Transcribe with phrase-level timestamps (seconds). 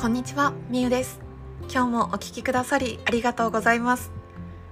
[0.00, 1.20] こんにちは、みゆです。
[1.70, 4.10] 今日もお聞きくださりありがとうございます。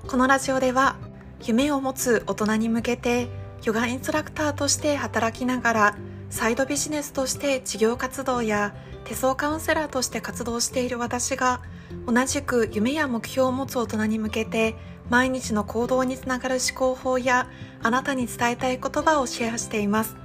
[0.07, 0.97] このラジオでは
[1.45, 3.29] 夢を持つ大人に向けて
[3.63, 5.99] ヨガインストラクターとして働きながら
[6.31, 11.61] サイドビジネスとして事業活動や手相カウンセラーとして活動している私が
[12.07, 14.77] 同じく夢や目標を持つ大人に向けて
[15.11, 17.51] 毎日の行動につながる思考法や
[17.83, 20.17] あなたに伝えたい言葉をシェアしています。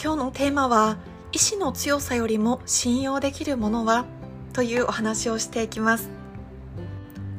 [0.00, 0.98] 今日のテーマは
[1.38, 4.06] 意志の強さよりも信用できるものは？
[4.52, 6.10] というお話をしていきます。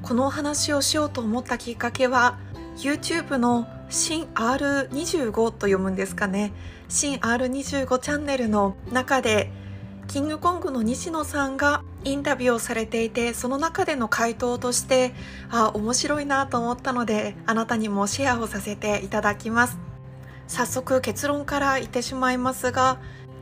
[0.04, 2.40] このお話をしようと思ったきっかけは
[2.78, 6.54] YouTube の新 R25 と読むんですかね。
[6.88, 9.52] 新 R25 チャンネルの中で
[10.08, 15.14] キングコングの西野さんがインタビューをされていてその中での回答として
[15.52, 19.78] あ面白いなと思ったのであなたにもシェアをさせていただきます。
[20.48, 22.98] 早速結論から言ってしまいますが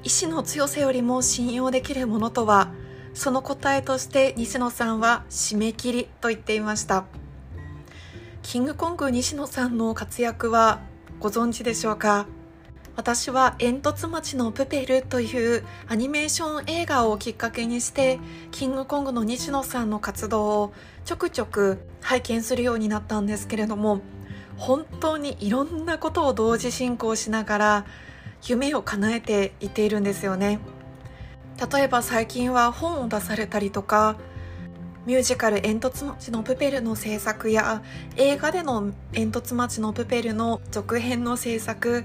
[0.08, 2.72] 意志の強さよりも信用できるものとは
[3.14, 7.04] その答えとして西野さんは締め切りと言っていました。
[8.42, 10.80] キングコング西野さんの活躍は
[11.20, 12.26] ご存知でしょうか？
[12.96, 18.18] 私は煙突町のプペルというアニメーション映画をきっかけにして
[18.52, 24.00] キングコングの西野さんの活動をちょくちょく拝見するようになったんですけれども
[24.56, 27.86] 本当にいろんなことを同時進行しながら
[28.46, 30.60] 夢を叶えていっているんですよね。
[31.72, 34.16] 例えば最近は本を出されたりとか
[35.08, 37.82] ミュージカル「煙突町のプペル」の制作や
[38.16, 42.04] 映画での「煙突町のプペル」の続編の制作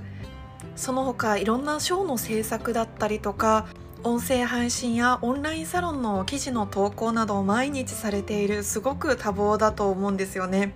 [0.75, 3.67] その他いろんなショーの制作だったりとか
[4.05, 10.73] 音声配信やオンラインサロンの記事の投稿などを毎日されているすごく多忙だと思うんですよね。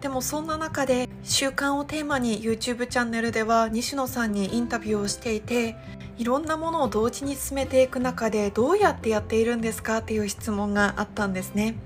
[0.00, 5.76] でもそんな中で習慣をテーマに YouTube チャンネルでは西野さんにインタビューをしていて
[6.16, 9.98] いろんなものを同時に進めていく中でどうやってやっているんですか？
[9.98, 11.76] っていう質問があったんですね。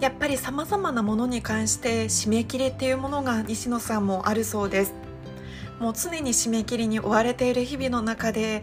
[0.00, 4.94] やっぱり様々なものに関して締め切りっていうものが西野さんもあるそうです。
[5.78, 8.62] もう常に締め切りに追われている日々の中で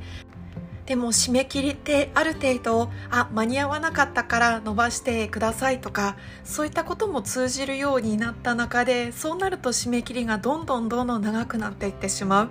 [0.89, 12.49] でも締め切りってある程度あ間に合わなかったから伸ばしてくださいとかそういったことも通じるようになった中でそうなると締め切りがどんどんどんどん長くなっていってしまう。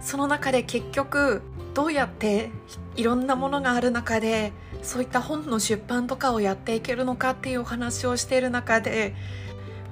[0.00, 1.42] その中で結局
[1.74, 2.50] どうやって
[2.94, 9.16] いろんなものがある中でそういった本の出版とかをやっていけるのかっていうお話をしている中で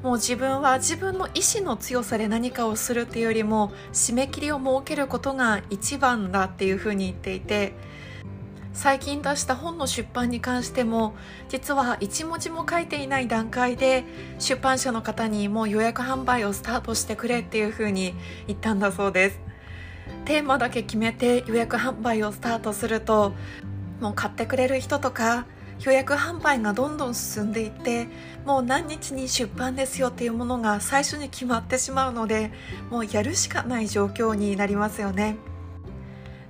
[0.02, 7.74] もう自分は自分の意志の強さで何かをするっていうよりも締め切りを設けることが一番だっていうふうに言っていて
[8.72, 11.16] 最近出した本の出版に関しても
[11.48, 14.04] 実は一文字も書いていない段階で
[14.38, 18.14] 出版社の方にもう予約販売をスタートしてくれっていうふうに
[18.46, 19.40] 言ったんだそうです。
[20.24, 23.32] テーマだけ決めて予約販売をスタートすると
[24.00, 25.46] もう買ってくれる人とか
[25.84, 28.08] 予約販売がどんどん進んでいって
[28.44, 32.50] もう何日に出版ですよっていうものが最初に決まってしまうので
[32.90, 35.36] もうやるしかない状況になりますよね。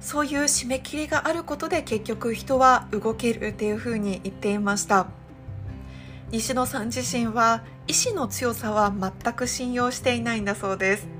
[0.00, 5.08] そういう締め切りがあることで結局人は動けるっていうふうに言っていました。
[6.30, 11.17] 西野さん自身は意志の強さは全く信用していないんだそうです。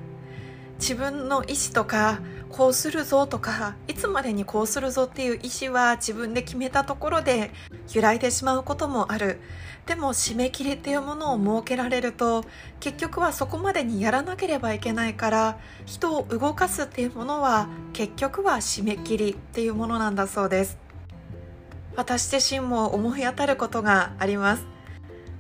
[0.79, 7.51] 自分の意志とかこうするぞとかいつまでにこうするぞっていう意思は自分で決めたところで
[7.93, 9.41] 揺らいでしまうこともある。
[9.87, 12.45] でも締め切りっていうものを設けられると
[12.79, 20.79] 結局はそこまでにやらなければいけないから人を動かすっていうものは結局は締め切りっていうものなんだそうです。
[21.97, 24.78] 私自身も思い当たることがあります。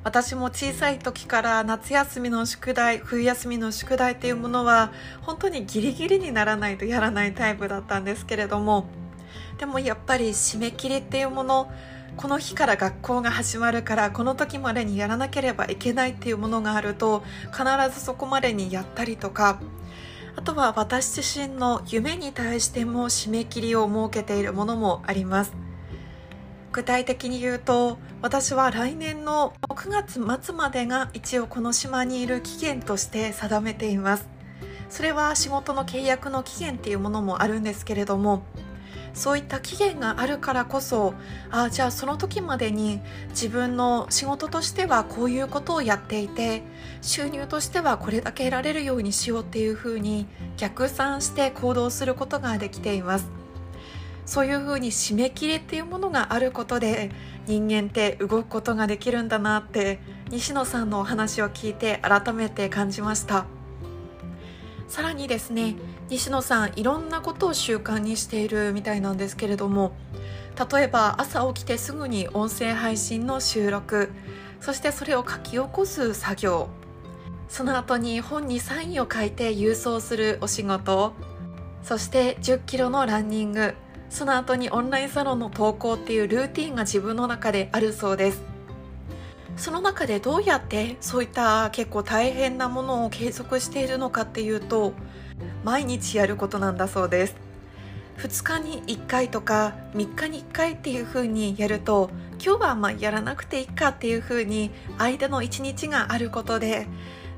[0.08, 8.86] 私も小さい時から夏休みの宿題冬休みの宿題っていうものは本当にギリギリにならないとやらないタイプだったんですけれども
[9.58, 11.70] でもやっぱり締め切りっていうもの
[12.16, 17.64] この日から学校が始まるからこの時までにやらなければいけないっていうものがあると必
[17.94, 19.60] ずそこまでにやったりとか
[20.36, 25.67] あとは私自身の夢に対しても締め切りを設けているものもあります。
[26.72, 34.28] 具体的に言うと私は来年の9月末までが一応この島にいる期限として定めています。
[34.88, 38.42] それは仕事の契約の期限っていうものもあるんですけれども
[39.14, 41.14] そういった期限があるからこそ
[41.50, 43.00] あじゃあその時までに
[43.30, 46.62] 自分の仕事としてはこういうことをやっていて
[47.02, 50.26] 収入としてはこれだけ得られるようにしようっていうふうに
[50.56, 53.37] 逆算して行動することができています。
[54.28, 57.10] そういうふうに締め切りっていうものがあることで
[57.46, 63.46] 人間って動くことができるんだなって西野さんのお話を聞いて改めて感じました。
[64.86, 65.76] さらにですね
[66.10, 69.92] 西野さんいろんなことを習慣にしているみたいなんですけれども
[70.72, 74.12] 例えば朝起きてすぐに音声配信の収録
[74.60, 76.68] そしてそれを書き起こす作業
[77.48, 81.14] その後に本にサインを書いて郵送するお仕事
[81.82, 83.74] そして10キロのランニング
[84.10, 88.42] その後にオンラインサロンの投稿っていうルーティンが自分の中であるそうです。
[89.56, 94.92] その中でどうやってそういった結構大変なものを継続しているのかっていうと
[95.64, 97.36] 毎日やることなんだそうです。
[98.18, 102.10] 2日に1回とか3日に1回っていう風にやると
[102.44, 106.86] 今日はまあやらなくていいかっていう風に間の1日があることで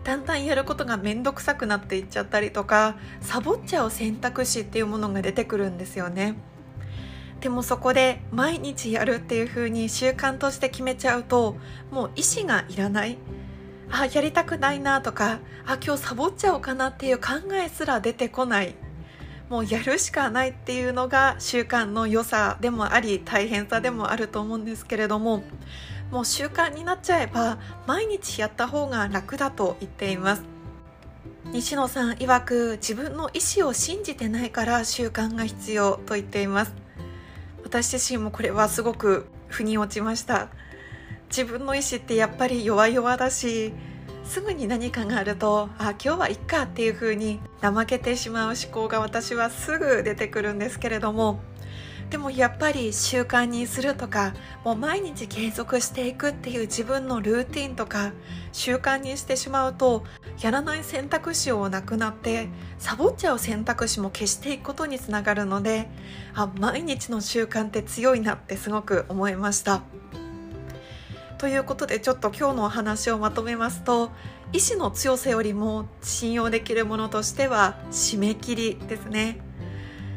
[0.04, 6.34] だんだんやることが面倒くさくなっていっちゃったりとかサボっちゃう選択肢っていうものが出てくるんですよね。
[7.40, 11.56] でもそこで毎日やるっていう風に習慣として決めちゃうと
[11.90, 13.18] もう意思がいらない。
[13.92, 18.74] あやりたくないなとかあ今日サボっちゃおうかなっていう考えすら出てこない。
[19.48, 25.42] もうやるしかないっていうのが習慣の良さでもあり大変さでもあると思うんですけれども
[26.12, 30.42] もう習慣になっちゃえば毎日やった方が楽だと言っています。
[31.52, 36.89] 西野さん曰く自分の意思を信じてないから習慣が必要と言っています。
[37.64, 40.48] 私自身もこれはすごく腑に落ちました。
[41.30, 43.72] 自分の意思ってやっぱり弱々だし
[44.24, 51.40] すぐに何かがあるとあ今日はいっかっていう風に怠けてしまう思考が私はすぐ出てくるんですけれども
[52.10, 54.34] でもやっぱり習慣にするとか
[54.64, 58.12] もう毎日継続していくっていう自分のルーティンとか
[58.52, 60.02] 習慣にしてしまうと
[60.40, 62.48] やらない選択肢をなくなって
[62.78, 65.88] サボっちゃう選択肢も消していくことにつながるので
[66.34, 69.82] あ毎日の習慣って強いなってすごく思いました。
[71.36, 74.10] ということでちょっと今日のお話をまとめますと
[74.52, 79.38] 意志の強さよりも信用できるものとしては締め切りですね。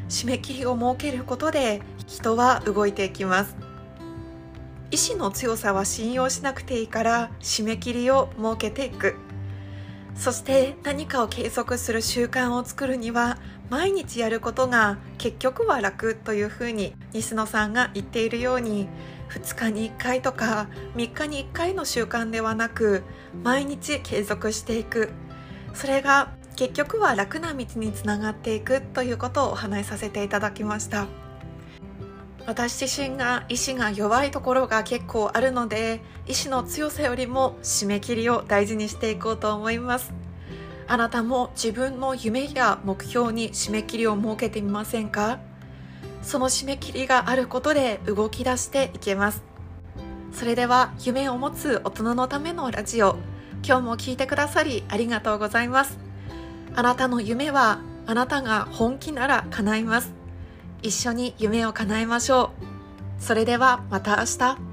[0.08, 3.56] 締め切りを設けることで人は動いていきます。
[4.90, 9.16] 意志の強さは信用しなくていいから締め切りを設けていく。
[10.16, 13.38] そして何かを継続する習慣を作るには
[13.70, 18.88] 毎日やることが結局は楽というふうに西野さんが言っているように
[19.30, 23.02] 2日に1回とか3日に1回の習慣ではなく
[23.42, 25.10] 毎日継続していく。
[25.74, 31.23] それが結局は楽な道につながっていくということをお話しさせていただきました。
[32.46, 40.12] 私自身が意志が弱いところが結構あるので意志の強さよりも締め切りを大事にしていこうと思います。
[40.86, 45.38] あなたも自分の夢や目標に締め切りを設けてみませんか？
[46.22, 49.42] その締め切りがあることで動き出していけます。
[50.32, 53.16] それでは夢を持つ大人のためのラジオ
[53.66, 55.98] 今日も聞いてくださりありがとうございます。
[56.74, 60.12] あなたの夢はあなたが本気なら叶います。
[60.84, 62.50] 一緒に夢を叶えましょ
[63.18, 63.22] う。
[63.22, 64.63] それではまた明日。